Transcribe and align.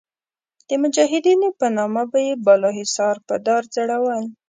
د 0.67 0.69
مجاهدینو 0.83 1.47
په 1.59 1.65
نامه 1.77 2.03
به 2.11 2.19
یې 2.27 2.33
بالاحصار 2.45 3.15
په 3.27 3.35
دار 3.47 3.63
ځړول. 3.75 4.25